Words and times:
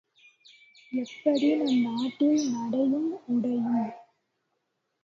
எப்படி 0.93 1.49
நம்நாட்டில் 1.55 2.41
நடையும் 2.51 3.09
உடையும்? 3.27 3.81